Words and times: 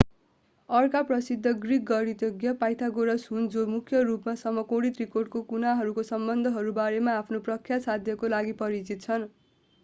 अर्का 0.69 1.01
प्रसिद्ध 1.09 1.51
ग्रिक 1.57 1.83
गणितज्ञ 1.89 2.53
pythagoras 2.63 3.25
हुन्‌ 3.27 3.47
जो 3.55 3.65
मूख्य 3.67 4.01
रूपमा 4.03 4.35
समकोणी 4.41 4.91
त्रिकोणका 4.97 5.43
कुनाहरूको 5.51 6.07
सम्बन्धहरू 6.09 6.75
बारेमा 6.75 7.17
आफ्नो 7.19 7.43
प्रख्यात 7.51 7.87
साध्यका 7.87 8.33
लागि 8.35 8.59
परिचित 8.59 9.07
छन्। 9.07 9.29